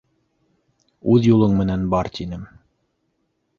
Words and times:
Үҙ 1.17 1.27
юлың 1.29 1.53
менән 1.61 1.85
бар, 1.93 2.11
тинем. 2.19 2.51